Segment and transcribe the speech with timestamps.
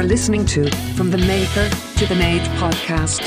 [0.00, 3.20] You are listening to From the Maker to the Made podcast.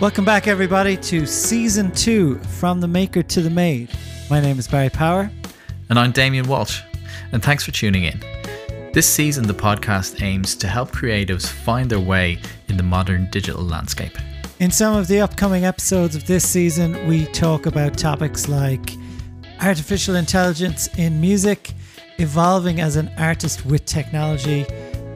[0.00, 3.90] Welcome back, everybody, to season two From the Maker to the Made.
[4.30, 5.30] My name is Barry Power.
[5.90, 6.80] And I'm Damien Walsh,
[7.32, 8.18] and thanks for tuning in.
[8.94, 13.62] This season, the podcast aims to help creatives find their way in the modern digital
[13.62, 14.16] landscape.
[14.62, 18.92] In some of the upcoming episodes of this season, we talk about topics like
[19.60, 21.72] artificial intelligence in music,
[22.18, 24.64] evolving as an artist with technology,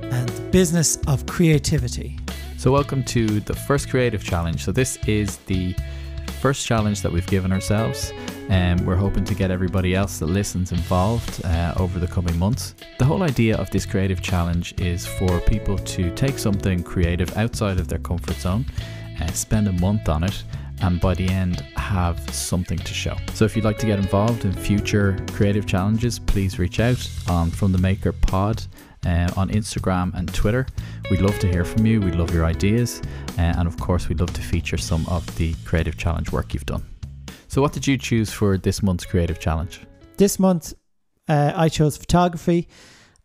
[0.02, 2.18] and the business of creativity.
[2.58, 4.64] So, welcome to the first creative challenge.
[4.64, 5.76] So, this is the
[6.40, 8.12] first challenge that we've given ourselves,
[8.48, 12.74] and we're hoping to get everybody else that listens involved uh, over the coming months.
[12.98, 17.78] The whole idea of this creative challenge is for people to take something creative outside
[17.78, 18.66] of their comfort zone,
[19.20, 20.44] uh, spend a month on it,
[20.82, 23.16] and by the end have something to show.
[23.34, 27.50] So if you'd like to get involved in future creative challenges, please reach out on
[27.50, 28.62] From the Maker Pod
[29.06, 30.66] uh, on Instagram and Twitter.
[31.10, 32.00] We'd love to hear from you.
[32.00, 33.00] We'd love your ideas.
[33.38, 36.66] Uh, and of course, we'd love to feature some of the creative challenge work you've
[36.66, 36.84] done.
[37.48, 39.80] So, what did you choose for this month's creative challenge?
[40.16, 40.74] This month,
[41.28, 42.68] uh, I chose photography,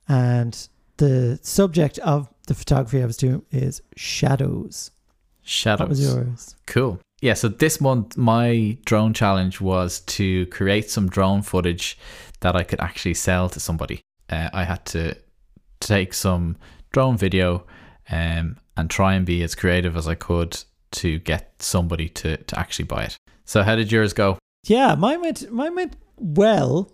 [0.08, 4.92] and the subject of the photography I was doing is shadows.
[5.44, 5.80] Shadows.
[5.80, 6.56] What was yours?
[6.68, 7.00] Cool.
[7.22, 11.98] Yeah, so this month my drone challenge was to create some drone footage
[12.40, 14.02] that I could actually sell to somebody.
[14.30, 15.16] Uh, I had to
[15.80, 16.58] take some
[16.92, 17.66] drone video
[18.10, 22.60] um, and try and be as creative as I could to get somebody to, to
[22.60, 23.18] actually buy it.
[23.46, 24.38] So how did yours go?
[24.66, 26.92] Yeah, mine went mine went well.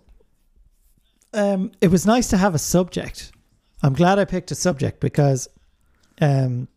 [1.34, 3.32] Um, it was nice to have a subject.
[3.82, 5.48] I'm glad I picked a subject because
[6.20, 6.68] um,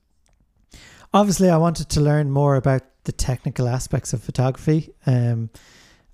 [1.13, 5.49] obviously I wanted to learn more about the technical aspects of photography, um,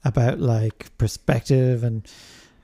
[0.03, 2.07] about like perspective and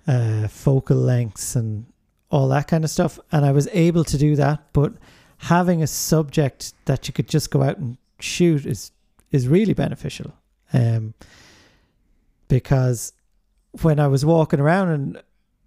[0.07, 1.85] uh, focal lengths and
[2.29, 3.19] all that kind of stuff.
[3.31, 4.93] And I was able to do that, but
[5.37, 8.91] having a subject that you could just go out and shoot is
[9.31, 10.33] is really beneficial.
[10.71, 11.13] Um,
[12.47, 13.13] because
[13.81, 15.23] when I was walking around and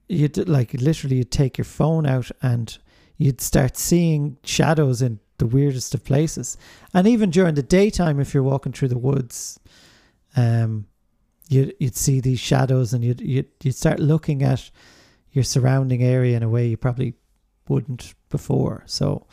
[0.09, 2.77] you'd like literally you'd take your phone out and
[3.17, 6.57] you'd start seeing shadows in the weirdest of places.
[6.95, 9.59] And even during the daytime, if you're walking through the woods,
[10.37, 10.87] um,
[11.49, 14.71] you'd you'd see these shadows and you'd you'd, you'd start looking at
[15.33, 17.15] your surrounding area in a way you probably
[17.69, 18.83] wouldn't before.
[18.87, 19.27] So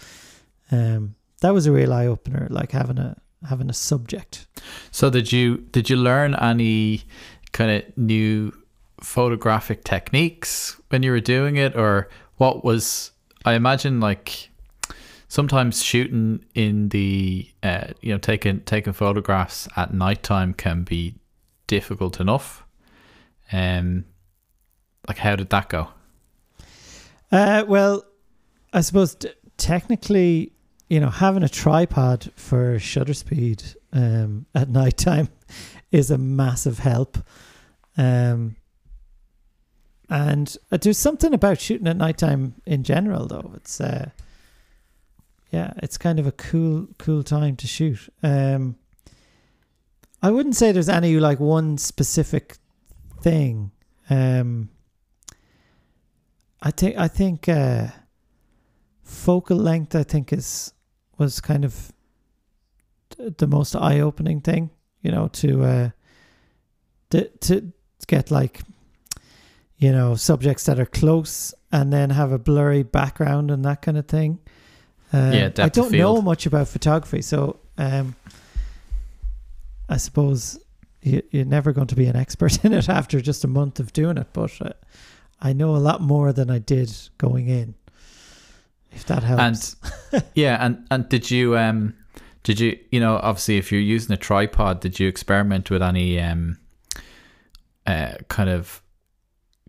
[0.72, 4.48] um, that was a real eye opener, like having a having a subject.
[4.92, 7.04] So did you did you learn any
[7.52, 8.54] kind of new
[9.02, 13.12] photographic techniques when you were doing it, or what was?
[13.46, 14.50] I imagine like
[15.34, 21.16] sometimes shooting in the uh, you know taking taking photographs at nighttime can be
[21.66, 22.64] difficult enough.
[23.52, 24.06] Um,
[25.08, 25.88] like how did that go?
[27.32, 28.04] Uh, well,
[28.74, 30.54] I suppose t- technically,
[30.88, 35.30] you know, having a tripod for shutter speed um, at nighttime
[35.92, 37.18] is a massive help.
[37.98, 38.56] Um,
[40.10, 43.52] and uh, there's something about shooting at nighttime in general, though.
[43.56, 44.12] It's uh,
[45.54, 48.10] yeah, it's kind of a cool, cool time to shoot.
[48.24, 48.76] Um,
[50.20, 52.58] I wouldn't say there's any like one specific
[53.22, 53.70] thing.
[54.10, 54.72] Um,
[56.60, 57.90] I think I think uh,
[59.04, 59.96] focal length.
[59.96, 60.74] I think is
[61.20, 61.94] was kind of
[63.38, 64.72] the most eye opening thing.
[65.04, 65.90] You know, to uh,
[67.12, 67.72] to to
[68.08, 68.62] get like
[69.78, 74.00] you know subjects that are close and then have a blurry background and that kind
[74.00, 74.40] of thing.
[75.14, 78.16] Uh, Yeah, I don't know much about photography, so um,
[79.88, 80.60] I suppose
[81.02, 83.94] you, you're never going to be an expert in it after just a month of
[83.94, 84.28] doing it.
[84.34, 84.74] But uh,
[85.42, 87.76] I know a lot more than I did going in.
[88.92, 89.76] If that helps.
[90.36, 91.96] yeah, and and did you um
[92.44, 96.20] did you you know obviously if you're using a tripod, did you experiment with any
[96.20, 96.58] um
[97.88, 98.82] uh kind of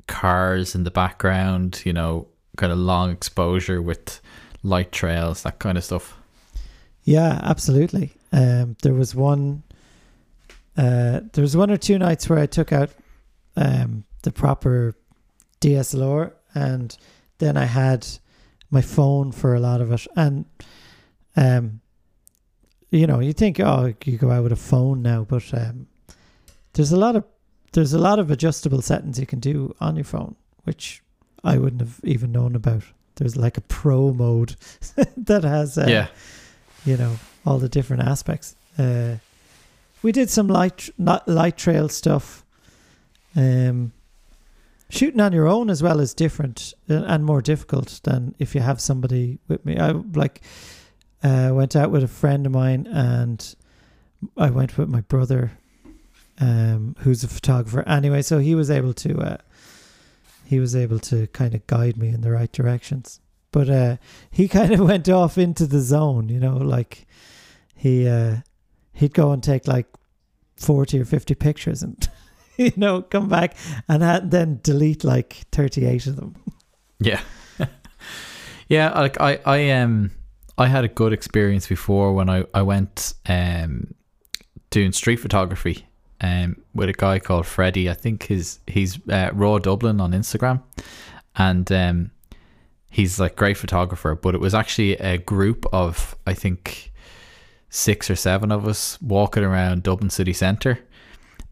[0.06, 1.80] cars in the background?
[1.84, 4.20] You know, kind of long exposure with
[4.64, 6.16] light trails, that kind of stuff.
[7.04, 8.12] Yeah, absolutely.
[8.32, 9.62] Um, there was one.
[10.76, 12.90] Uh, there was one or two nights where I took out
[13.56, 14.96] um, the proper
[15.60, 16.96] DSLR, and
[17.38, 18.04] then I had
[18.70, 20.06] my phone for a lot of it.
[20.16, 20.46] And
[21.36, 21.80] um,
[22.90, 25.86] you know, you think, oh, you go out with a phone now, but um,
[26.72, 27.24] there's a lot of
[27.72, 31.02] there's a lot of adjustable settings you can do on your phone, which
[31.42, 32.84] I wouldn't have even known about.
[33.16, 34.56] There's like a pro mode
[35.16, 36.08] that has uh, yeah.
[36.84, 37.16] you know
[37.46, 39.16] all the different aspects uh,
[40.02, 42.44] we did some light not light trail stuff.
[43.36, 43.92] Um,
[44.90, 48.60] shooting on your own as well is different uh, and more difficult than if you
[48.60, 49.78] have somebody with me.
[49.78, 50.42] I like
[51.22, 53.54] uh, went out with a friend of mine and
[54.36, 55.52] I went with my brother,
[56.38, 58.22] um, who's a photographer anyway.
[58.22, 59.36] So he was able to uh,
[60.44, 63.20] he was able to kind of guide me in the right directions.
[63.50, 63.96] But uh,
[64.30, 67.06] he kind of went off into the zone, you know, like
[67.74, 68.38] he uh,
[68.92, 69.86] he'd go and take like
[70.56, 72.08] forty or fifty pictures and
[72.56, 73.56] you know come back
[73.88, 76.36] and then delete like thirty eight of them.
[77.00, 77.20] Yeah.
[78.68, 80.10] yeah, like I I um
[80.56, 83.94] I had a good experience before when I I went um
[84.70, 85.86] doing street photography
[86.24, 87.90] um with a guy called Freddie.
[87.90, 90.62] I think his he's uh, Raw Dublin on Instagram,
[91.36, 92.10] and um
[92.90, 94.14] he's like great photographer.
[94.14, 96.92] But it was actually a group of I think
[97.68, 100.78] six or seven of us walking around Dublin city centre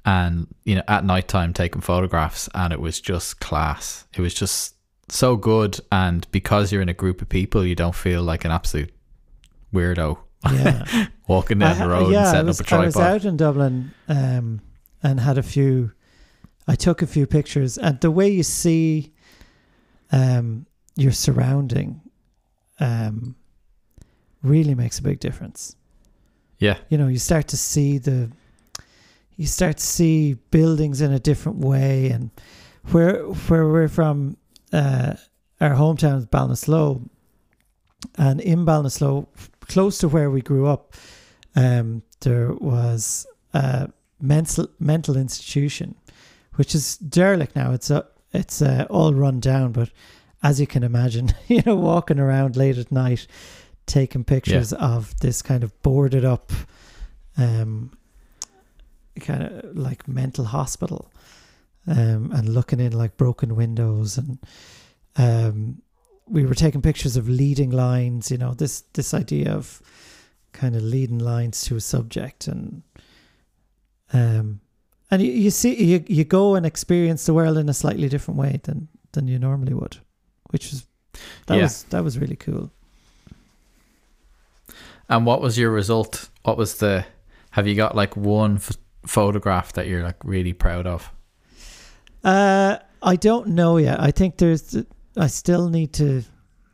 [0.05, 4.35] and you know at night time taking photographs and it was just class it was
[4.35, 4.75] just
[5.09, 8.51] so good and because you're in a group of people you don't feel like an
[8.51, 8.93] absolute
[9.73, 10.19] weirdo
[10.51, 11.07] Yeah.
[11.29, 13.37] walking down the road yeah, and I setting was, up a I was out in
[13.37, 14.61] Dublin um,
[15.03, 15.93] and had a few.
[16.67, 19.13] I took a few pictures, and the way you see
[20.13, 20.67] um,
[20.97, 22.01] your surrounding
[22.79, 23.35] um,
[24.43, 25.77] really makes a big difference.
[26.59, 28.31] yeah You know, you start to see the,
[29.37, 32.31] you start to see buildings in a different way, and
[32.91, 34.37] where where we're from,
[34.73, 35.15] uh,
[35.61, 37.09] our hometown is Ballinasloe,
[38.17, 39.27] and in Ballinasloe,
[39.73, 40.95] close to where we grew up,
[41.57, 43.89] um, there was a
[44.21, 45.95] mental mental institution,
[46.57, 47.73] which is derelict now.
[47.73, 49.91] It's a, it's uh, all run down, but
[50.43, 53.27] as you can imagine, you know, walking around late at night,
[53.87, 56.53] taking pictures of this kind of boarded up,
[57.39, 57.93] um,
[59.21, 61.11] kind of like mental hospital,
[61.87, 64.39] um, and looking in like broken windows and
[65.17, 65.81] um,
[66.33, 68.31] we were taking pictures of leading lines.
[68.31, 69.81] You know, this this idea of
[70.53, 72.83] kind of leading lines to a subject and
[74.13, 74.61] um
[75.11, 78.39] and you, you see you you go and experience the world in a slightly different
[78.39, 79.97] way than than you normally would
[80.51, 80.85] which is
[81.47, 81.63] that Yeah.
[81.63, 82.71] was that was really cool
[85.09, 87.05] and what was your result what was the
[87.53, 88.77] have you got like one ph
[89.07, 91.11] photograph that you're like really proud of
[92.25, 94.77] uh i don't know yet i think there's
[95.17, 96.23] i still need to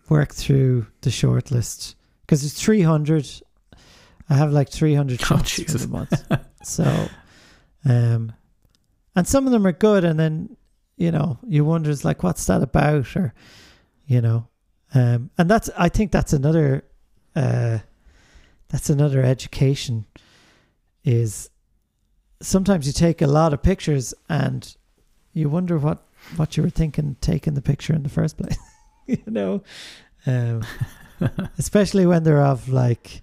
[0.08, 3.28] work through the short list because it's 300
[4.30, 6.24] i have like 300 Oh, shots for the month.
[6.64, 7.08] So
[7.84, 8.32] um
[9.14, 10.56] and some of them are good and then
[10.96, 13.16] you know you wonder is like what's that about?
[13.16, 13.32] Or
[14.06, 14.48] you know
[14.94, 16.84] um and that's i think that's another
[17.36, 17.78] uh
[18.68, 20.04] that's another education
[21.04, 21.48] is
[22.42, 24.76] sometimes you take a lot of pictures and
[25.32, 26.04] you wonder what
[26.36, 28.58] what you were thinking taking the picture in the first place
[29.06, 29.62] you know?
[30.26, 30.62] Um
[31.58, 33.22] especially when they're of like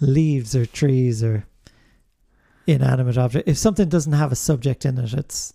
[0.00, 1.44] leaves or trees or
[2.66, 3.48] inanimate object.
[3.48, 5.54] If something doesn't have a subject in it it's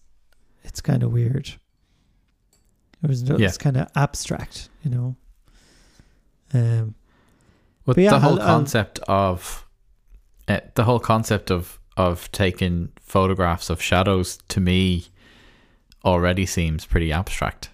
[0.63, 1.47] it's kind of weird.
[3.04, 3.35] It was Yeah.
[3.47, 5.16] it's kind of abstract you know?
[6.54, 6.95] Um
[7.85, 9.66] But yeah, the whole I'll- I'll- concept of
[10.47, 15.07] uh, the whole concept of of taking photographs of shadows to me
[16.07, 17.69] already seems pretty abstract.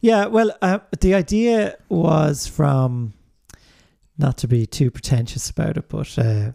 [0.00, 3.12] Yeah, well, uh, the idea was from
[4.18, 6.52] not to be too pretentious about it, but uh,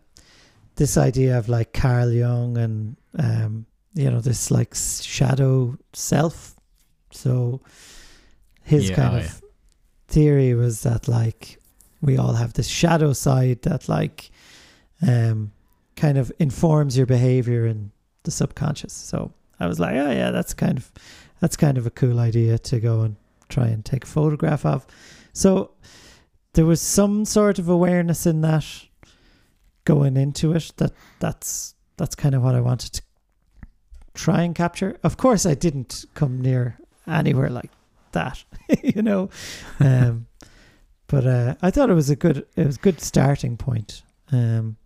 [0.75, 6.55] this idea of like Carl Jung and um, you know this like shadow self.
[7.12, 7.62] So
[8.63, 9.41] his Yeah, kind of
[10.07, 11.57] theory was that like
[12.01, 14.29] we all have this shadow side that like
[15.07, 15.51] um,
[15.96, 17.91] kind of informs your behavior in
[18.24, 18.93] the subconscious.
[18.93, 20.91] So I was like, oh yeah, that's kind of
[21.39, 23.15] that's kind of a cool idea to go and
[23.49, 24.85] try and take a photograph of.
[25.33, 25.71] So
[26.53, 28.65] there was some sort of awareness in that
[29.85, 33.01] going into it that that's that's kind of what I wanted to
[34.13, 34.97] try and capture.
[35.03, 37.71] Of course I didn't come near anywhere like
[38.11, 38.43] that,
[38.83, 39.29] you know.
[39.79, 40.27] Um
[41.09, 44.03] but uh, I thought it was a good it was a good starting point.
[44.31, 44.77] Um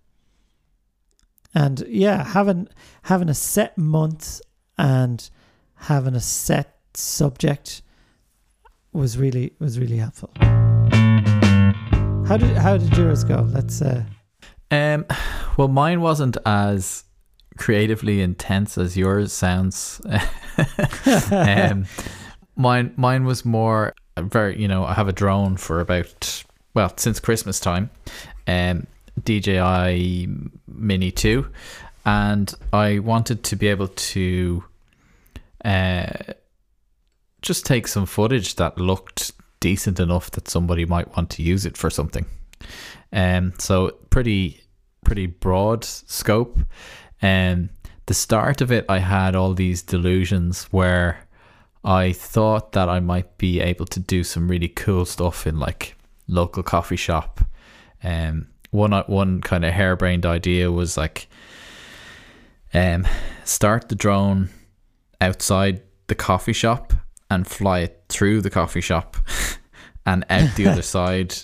[1.53, 2.67] and yeah, having
[3.03, 4.41] having a set month
[4.81, 5.29] and
[5.75, 7.83] having a set subject
[8.91, 10.31] was really was really helpful.
[12.27, 13.47] How did how did yours go?
[13.53, 14.03] Let's uh
[14.71, 15.05] Um,
[15.57, 17.03] well, mine wasn't as
[17.57, 20.01] creatively intense as yours sounds.
[21.31, 21.85] um,
[22.55, 26.91] mine mine was more uh, very you know I have a drone for about well
[26.97, 27.91] since Christmas time,
[28.47, 28.87] um,
[29.23, 30.27] DJI
[30.67, 31.45] Mini 2
[32.03, 34.63] and I wanted to be able to
[35.63, 36.33] uh,
[37.41, 41.77] just take some footage that looked decent enough that somebody might want to use it
[41.77, 42.25] for something.
[43.13, 44.61] Um, so pretty
[45.03, 46.59] pretty broad scope.
[47.21, 47.75] And um,
[48.05, 51.27] the start of it, I had all these delusions where
[51.83, 55.95] I thought that I might be able to do some really cool stuff in like
[56.27, 57.41] local coffee shop.
[58.03, 61.27] Um, one one kind of harebrained idea was like,
[62.73, 63.07] um,
[63.43, 64.49] start the drone
[65.21, 66.93] outside the coffee shop
[67.29, 69.15] and fly it through the coffee shop
[70.05, 71.35] and out the other side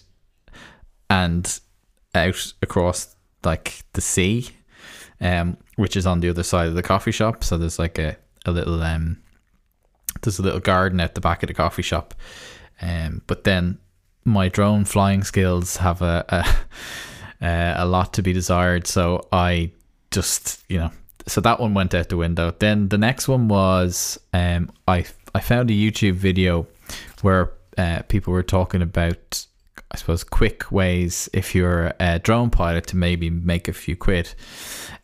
[1.10, 1.60] and
[2.13, 3.15] out across
[3.46, 4.50] like the sea,
[5.22, 7.43] um, which is on the other side of the coffee shop.
[7.43, 9.22] So there's like a, a little um
[10.22, 12.13] there's a little garden at the back of the coffee shop.
[12.81, 13.77] Um, but then
[14.25, 16.25] my drone flying skills have a,
[17.39, 18.88] a a lot to be desired.
[18.88, 19.72] So I
[20.12, 20.91] just you know
[21.27, 22.53] so that one went out the window.
[22.57, 25.05] Then the next one was um I
[25.36, 26.67] I found a YouTube video
[27.22, 29.46] where uh, people were talking about
[29.91, 34.34] I suppose quick ways if you're a drone pilot to maybe make a few quid.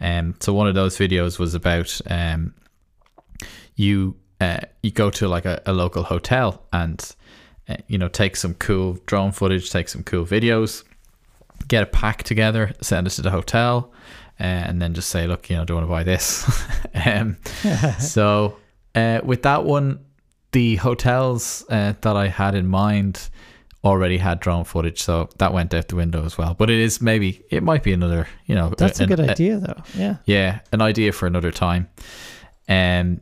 [0.02, 2.54] Um, so one of those videos was about um,
[3.76, 7.16] you uh, you go to like a, a local hotel and
[7.70, 10.84] uh, you know take some cool drone footage, take some cool videos,
[11.68, 13.92] get a pack together, send it to the hotel,
[14.44, 16.46] uh, and then just say, look, you know, do you want to buy this?
[17.06, 17.38] um,
[18.00, 18.58] so
[18.94, 20.04] uh, with that one,
[20.52, 23.30] the hotels uh, that I had in mind
[23.86, 26.54] already had drone footage, so that went out the window as well.
[26.54, 29.60] But it is maybe it might be another, you know, that's a, a good idea
[29.60, 29.82] though.
[29.96, 31.90] Yeah, yeah, an idea for another time.
[32.68, 33.22] And um,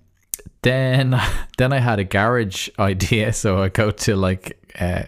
[0.64, 1.22] then
[1.58, 5.04] then I had a garage idea, so I go to like uh,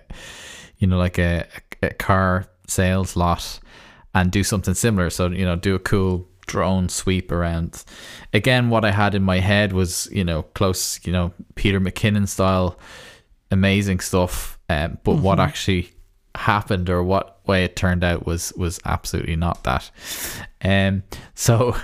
[0.77, 1.47] you know like a,
[1.81, 3.59] a car sales lot
[4.13, 5.09] and do something similar.
[5.09, 7.83] So you know, do a cool drone sweep around.
[8.33, 12.27] Again, what I had in my head was you know close, you know Peter McKinnon
[12.27, 12.77] style,
[13.51, 14.59] amazing stuff.
[14.69, 15.23] Um, but mm-hmm.
[15.23, 15.91] what actually
[16.35, 19.91] happened or what way it turned out was was absolutely not that.
[20.63, 21.03] Um,
[21.35, 21.75] so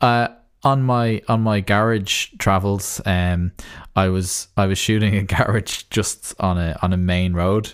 [0.00, 0.28] uh,
[0.62, 3.52] on my on my garage travels, um,
[3.96, 7.72] I was I was shooting a garage just on a on a main road,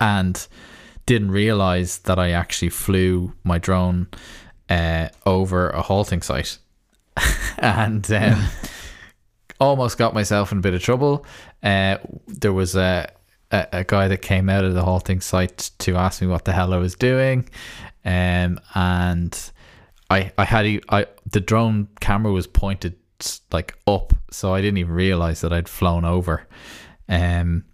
[0.00, 0.46] and
[1.06, 4.08] didn't realize that I actually flew my drone
[4.68, 6.58] uh, over a halting site,
[7.58, 8.44] and um,
[9.58, 11.26] almost got myself in a bit of trouble.
[11.62, 13.10] Uh, there was a,
[13.50, 16.52] a, a guy that came out of the halting site to ask me what the
[16.52, 17.48] hell I was doing,
[18.04, 19.52] um, and
[20.08, 22.96] I I had I the drone camera was pointed
[23.52, 26.46] like up, so I didn't even realize that I'd flown over.
[27.08, 27.64] Um,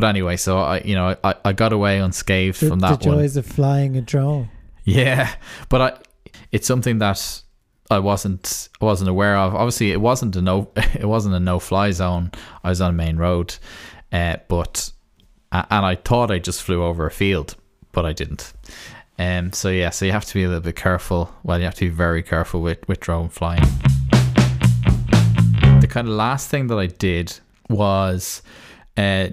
[0.00, 3.04] but anyway, so I you know I, I got away unscathed the, from that the
[3.04, 3.40] joys one.
[3.40, 4.48] of flying a drone.
[4.84, 5.34] Yeah,
[5.68, 5.98] but I
[6.52, 7.42] it's something that
[7.90, 9.54] I wasn't I wasn't aware of.
[9.54, 12.30] Obviously, it wasn't a no it wasn't a no fly zone.
[12.64, 13.56] I was on a main road,
[14.10, 14.90] uh, but
[15.52, 17.56] and I thought I just flew over a field,
[17.92, 18.54] but I didn't.
[19.18, 21.30] Um, so yeah, so you have to be a little bit careful.
[21.42, 23.64] Well, you have to be very careful with with drone flying.
[25.80, 27.38] The kind of last thing that I did
[27.68, 28.40] was,
[28.96, 29.28] uh,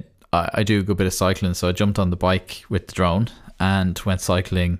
[0.53, 2.93] I, do a good bit of cycling, so I jumped on the bike with the
[2.93, 3.27] drone
[3.59, 4.79] and went cycling.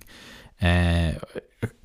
[0.61, 1.13] Uh,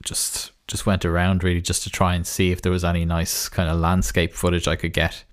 [0.02, 3.48] just just went around really just to try and see if there was any nice
[3.48, 5.24] kind of landscape footage I could get.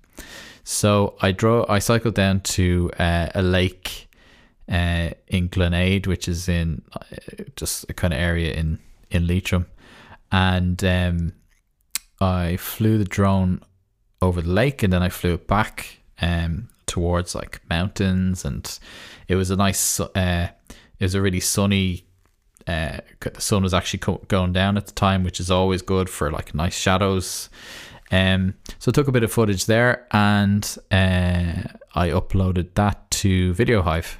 [0.64, 1.66] So I drove.
[1.68, 4.08] I cycled down to uh, a lake
[4.70, 8.78] uh, in Glenade, which is in uh, just a kind of area in
[9.10, 9.66] in Leitrim,
[10.30, 11.32] and um,
[12.20, 13.62] I flew the drone
[14.22, 18.78] over the lake, and then I flew it back um, towards like mountains, and
[19.28, 20.00] it was a nice.
[20.00, 20.48] Uh,
[20.98, 22.04] it was a really sunny.
[22.66, 26.10] Uh, the sun was actually co- going down at the time, which is always good
[26.10, 27.48] for like nice shadows.
[28.12, 31.62] Um, so I took a bit of footage there, and uh,
[31.94, 34.16] I uploaded that to VideoHive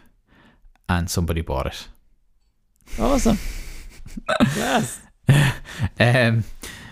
[0.91, 1.89] and somebody bought it.
[2.99, 3.39] Awesome.
[4.57, 5.01] yes.
[6.01, 6.45] um,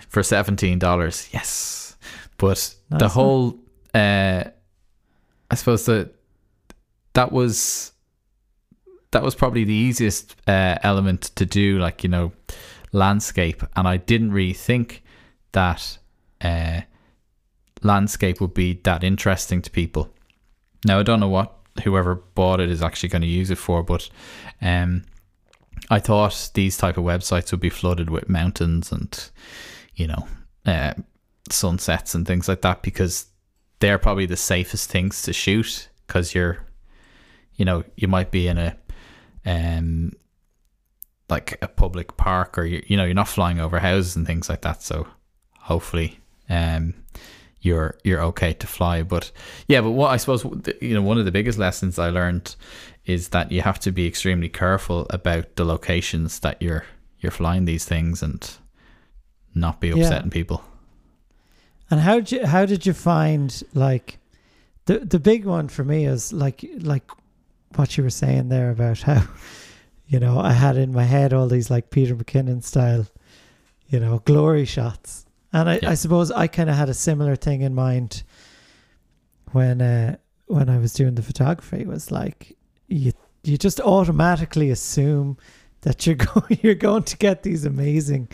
[0.08, 1.28] for seventeen dollars.
[1.32, 1.96] Yes,
[2.38, 3.58] but the whole,
[3.92, 4.44] uh,
[5.50, 6.14] I suppose that
[7.14, 7.92] that was
[9.10, 12.32] that was probably the easiest uh, element to do, like you know,
[12.92, 15.02] landscape, and I didn't really think
[15.52, 15.98] that
[16.40, 16.82] uh,
[17.82, 20.10] landscape would be that interesting to people.
[20.84, 23.82] Now I don't know what whoever bought it is actually going to use it for.
[23.82, 24.08] But
[24.60, 25.04] um,
[25.90, 29.30] I thought these type of websites would be flooded with mountains and
[29.94, 30.28] you know
[30.66, 30.94] uh,
[31.50, 33.26] sunsets and things like that because
[33.80, 36.58] they're probably the safest things to shoot because you're
[37.54, 38.76] you know you might be in a
[39.46, 40.12] um
[41.28, 44.48] like a public park or you, you know you're not flying over houses and things
[44.48, 44.82] like that.
[44.82, 45.06] So
[45.60, 46.18] hopefully,
[46.48, 46.94] um,
[47.60, 49.02] you're you're okay to fly.
[49.02, 49.30] But
[49.66, 50.44] yeah, but what I suppose
[50.80, 52.56] you know one of the biggest lessons I learned
[53.04, 56.84] is that you have to be extremely careful about the locations that you're
[57.20, 58.50] you're flying these things and
[59.54, 59.96] not be Yeah.
[59.96, 60.62] upsetting people.
[61.90, 64.18] And how did you how did you find like
[64.86, 67.10] the the big one for me is like like
[67.76, 69.22] what you were saying there about how
[70.06, 73.06] you know I had in my head all these like Peter McKinnon style
[73.88, 75.90] you know glory shots and I, Yeah.
[75.90, 78.22] I suppose I kind of had a similar thing in mind
[79.52, 80.16] when uh
[80.46, 83.12] when I was doing the photography was like you
[83.44, 85.38] you just automatically assume
[85.82, 88.28] that you're going you're going to get these amazing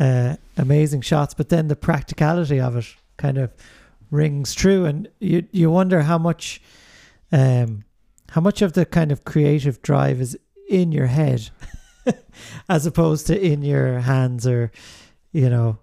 [0.00, 2.86] uh, amazing shots, but then the practicality of it
[3.18, 3.52] kind of
[4.10, 6.60] rings true, and you you wonder how much,
[7.30, 7.84] um,
[8.30, 10.36] how much of the kind of creative drive is
[10.68, 11.50] in your head,
[12.68, 14.72] as opposed to in your hands, or
[15.32, 15.78] you know,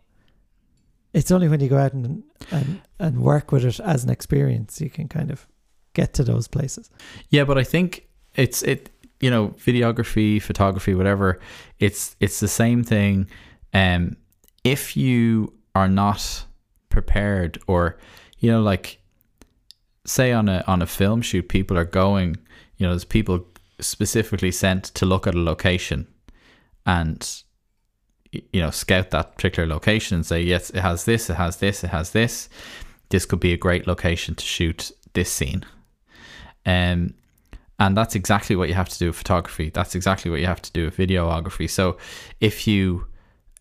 [1.13, 4.81] it's only when you go out and and and work with it as an experience
[4.81, 5.47] you can kind of
[5.93, 6.89] get to those places.
[7.29, 11.39] Yeah, but I think it's it you know videography, photography, whatever.
[11.79, 13.27] It's it's the same thing.
[13.73, 14.17] Um,
[14.63, 16.45] if you are not
[16.89, 17.97] prepared, or
[18.39, 18.99] you know, like
[20.05, 22.37] say on a on a film shoot, people are going.
[22.77, 23.45] You know, there's people
[23.79, 26.07] specifically sent to look at a location,
[26.85, 27.43] and
[28.31, 31.83] you know scout that particular location and say yes, it has this, it has this,
[31.83, 32.49] it has this.
[33.09, 35.65] This could be a great location to shoot this scene.
[36.65, 37.13] Um,
[37.79, 39.69] and that's exactly what you have to do with photography.
[39.69, 41.69] That's exactly what you have to do with videography.
[41.69, 41.97] So
[42.41, 43.06] if you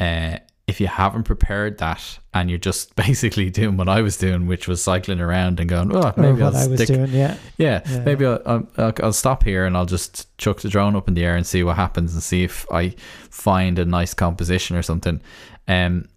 [0.00, 4.46] uh, if you haven't prepared that and you're just basically doing what I was doing,
[4.46, 7.36] which was cycling around and going, oh, maybe I'll I was stick, doing, yeah.
[7.56, 8.00] yeah, Yeah.
[8.00, 11.14] maybe I'll, I'll, I'll, I'll stop here and I'll just chuck the drone up in
[11.14, 12.90] the air and see what happens and see if I
[13.30, 15.20] find a nice composition or something.
[15.68, 16.08] Um,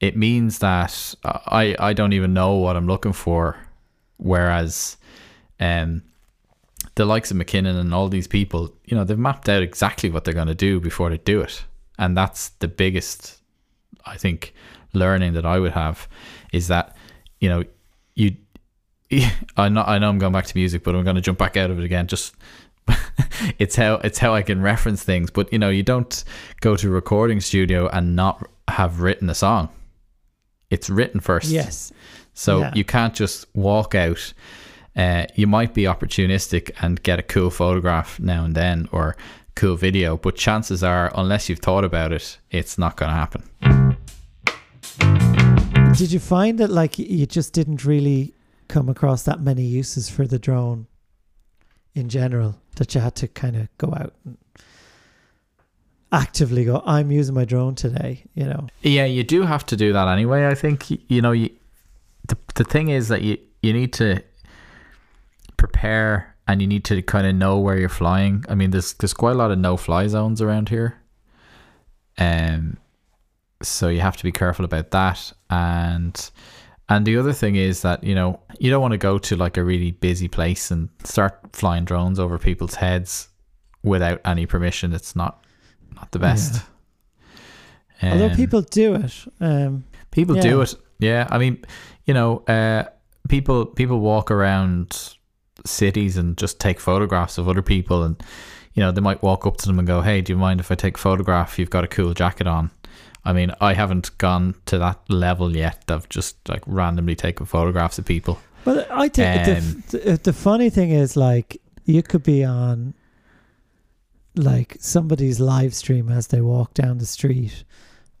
[0.00, 3.56] it means that I, I don't even know what I'm looking for.
[4.18, 4.96] Whereas,
[5.60, 6.02] um,
[6.94, 10.24] the likes of McKinnon and all these people, you know, they've mapped out exactly what
[10.24, 11.64] they're going to do before they do it.
[12.02, 13.40] And that's the biggest,
[14.04, 14.54] I think,
[14.92, 16.08] learning that I would have
[16.52, 16.96] is that,
[17.38, 17.62] you know,
[18.16, 18.34] you,
[19.56, 21.56] I know, I know I'm going back to music, but I'm going to jump back
[21.56, 22.08] out of it again.
[22.08, 22.34] Just,
[23.60, 25.30] it's how, it's how I can reference things.
[25.30, 26.24] But, you know, you don't
[26.60, 29.68] go to a recording studio and not have written a song.
[30.70, 31.50] It's written first.
[31.50, 31.92] Yes.
[32.34, 32.72] So Yeah.
[32.74, 34.32] you can't just walk out.
[34.96, 39.16] Uh, you might be opportunistic and get a cool photograph now and then or
[39.54, 43.42] cool video, but chances are, unless you've thought about it, it's not going to happen.
[45.94, 48.34] Did you find that like you just didn't really
[48.68, 50.86] come across that many uses for the drone
[51.94, 54.38] in general that you had to kind of go out and
[56.10, 58.68] actively go I'm using my drone today, you know.
[58.82, 60.46] Yeah, you do have to do that anyway.
[60.46, 61.32] I think you know.
[61.32, 61.50] You,
[62.28, 64.22] the the thing is that you you need to
[65.56, 68.44] prepare and you need to kind of know where you're flying.
[68.48, 71.00] I mean, there's there's quite a lot of no fly zones around here,
[72.18, 72.76] um,
[73.62, 75.32] so you have to be careful about that.
[75.50, 76.30] And
[76.88, 79.56] and the other thing is that you know you don't want to go to like
[79.56, 83.28] a really busy place and start flying drones over people's heads
[83.82, 84.92] without any permission.
[84.92, 85.44] It's not
[85.96, 86.62] not the best.
[88.02, 89.14] Although Um, people do it.
[89.40, 90.42] Um People Yeah.
[90.42, 90.74] do it.
[90.98, 91.64] Yeah, I mean,
[92.04, 92.84] you know, uh,
[93.28, 95.16] people people walk around
[95.64, 98.22] cities and just take photographs of other people, and
[98.74, 100.70] you know, they might walk up to them and go, "Hey, do you mind if
[100.70, 101.58] I take a photograph?
[101.58, 102.70] You've got a cool jacket on."
[103.24, 107.98] I mean, I haven't gone to that level yet of just like randomly taking photographs
[107.98, 108.38] of people.
[108.64, 112.94] But I think Um, the, the the funny thing is like you could be on
[114.34, 117.64] like somebody's live stream as they walk down the street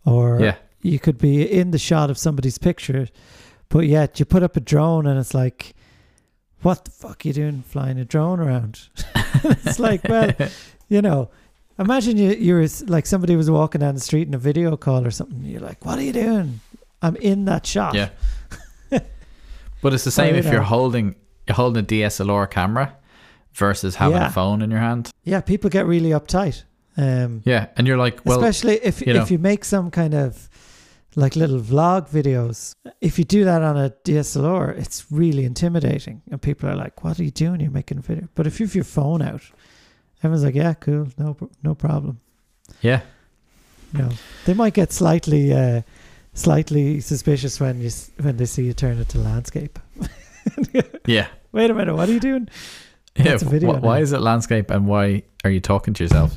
[0.04, 3.08] or Yeah, you could be in the shot of somebody's picture
[3.70, 5.74] but yet you put up a drone and it's like
[6.62, 8.88] what the fuck are you doing flying a drone around
[9.44, 10.30] it's like well
[10.88, 11.28] you know
[11.78, 15.10] imagine you you're like somebody was walking down the street in a video call or
[15.10, 16.60] something you're like what are you doing
[17.02, 18.10] i'm in that shot Yeah.
[19.82, 21.14] but it's the same you if you're holding
[21.48, 22.94] you're holding a DSLR camera
[23.54, 24.28] versus having Yeah.
[24.28, 25.10] a phone in your hand.
[25.24, 26.62] yeah people get really uptight
[26.96, 29.22] um Yeah, and you're like, well, especially if you know.
[29.22, 30.48] if you make some kind of
[31.14, 32.74] like little vlog videos.
[33.00, 36.22] If you do that on a DSLR it's really intimidating.
[36.30, 37.60] And people are like what are you doing?
[37.60, 38.28] You're making a video.
[38.34, 39.42] But if you have your phone out
[40.22, 41.08] everyone's like yeah cool.
[41.18, 42.20] No no problem.
[42.80, 43.02] Yeah,
[43.92, 44.10] you know
[44.46, 45.82] they might get slightly uh
[46.34, 49.78] slightly suspicious when you when they see you turn it to landscape.
[51.06, 51.28] Yeah.
[51.52, 51.94] wait a minute.
[51.94, 52.48] What are you doing?
[53.16, 53.24] Yeah.
[53.24, 54.02] That's a video wh- why now.
[54.02, 56.32] is it landscape and why are you talking to yourself?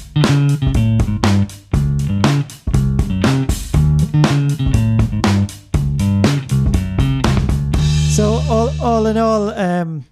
[8.96, 10.06] All, in all, um,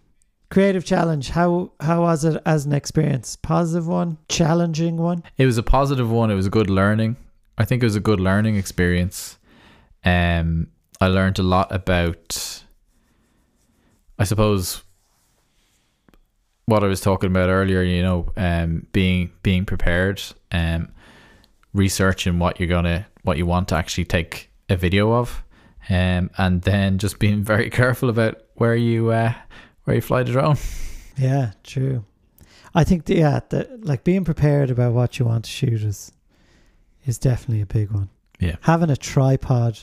[0.49, 1.29] creative challenge.
[1.29, 3.35] How how was it as an experience?
[3.35, 5.23] Positive one, challenging one.
[5.37, 6.29] It was a positive one.
[6.29, 7.15] It was a good learning.
[7.57, 9.37] I think it was a good learning experience.
[10.03, 10.67] Um,
[10.99, 12.63] I learned a lot about,
[14.19, 14.83] I suppose,
[16.65, 17.81] what I was talking about earlier.
[17.81, 20.91] You know, um, being being prepared, um,
[21.73, 25.43] researching what you're gonna, what you want to actually take a video of,
[25.89, 29.33] um, and then just being very careful about where you uh,
[29.83, 30.57] where you fly the drone.
[31.17, 32.05] Yeah, true.
[32.75, 36.11] I think the, yeah, the, like being prepared about what you want to shoot is
[37.05, 38.09] is definitely a big one.
[38.39, 38.55] Yeah.
[38.61, 39.79] having a tripod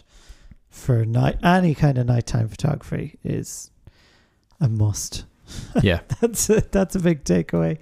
[0.68, 3.70] for night any kind of nighttime photography is
[4.60, 5.24] a must.
[5.82, 6.00] Yeah.
[6.20, 7.78] that's a, that's a big takeaway.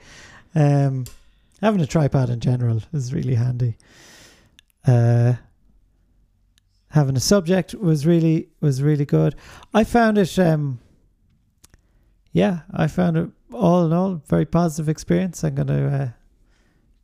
[0.54, 1.04] Um,
[1.60, 3.76] having a tripod in general is really handy.
[4.86, 5.34] Uh,
[6.90, 9.34] having a subject was really was really good.
[9.74, 10.38] I found it.
[10.38, 10.80] Um,
[12.32, 15.42] yeah, I found it all in all very positive experience.
[15.42, 16.08] I'm gonna uh,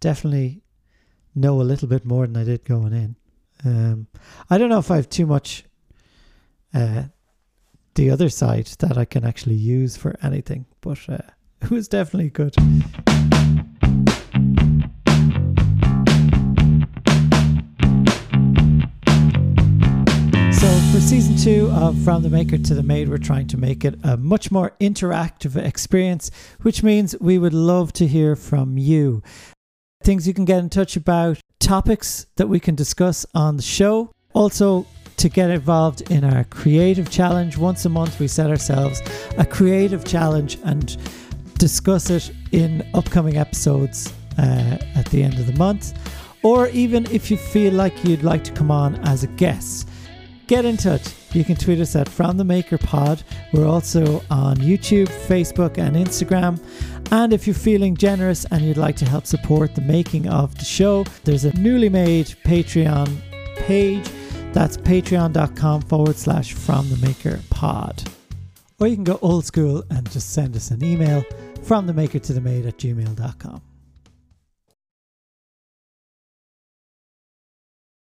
[0.00, 0.62] definitely
[1.34, 3.16] know a little bit more than I did going in.
[3.64, 4.06] Um,
[4.50, 5.64] I don't know if I have too much.
[6.72, 7.04] Uh,
[7.94, 11.18] the other side that I can actually use for anything, but uh,
[11.62, 12.54] it was definitely good.
[20.94, 23.98] For season two of From the Maker to the Made, we're trying to make it
[24.04, 26.30] a much more interactive experience,
[26.62, 29.20] which means we would love to hear from you.
[30.04, 34.12] Things you can get in touch about, topics that we can discuss on the show.
[34.34, 37.58] Also, to get involved in our creative challenge.
[37.58, 39.02] Once a month, we set ourselves
[39.36, 40.96] a creative challenge and
[41.58, 45.92] discuss it in upcoming episodes uh, at the end of the month.
[46.44, 49.88] Or even if you feel like you'd like to come on as a guest,
[50.46, 51.02] get in touch.
[51.32, 53.22] You can tweet us at From the Maker Pod.
[53.52, 56.60] We're also on YouTube, Facebook, and Instagram.
[57.10, 60.64] And if you're feeling generous and you'd like to help support the making of the
[60.64, 63.16] show, there's a newly made Patreon
[63.56, 64.08] page.
[64.52, 68.02] That's patreon.com forward slash from the maker pod.
[68.80, 71.24] Or you can go old school and just send us an email
[71.62, 73.73] from the maker to the made at gmail.com.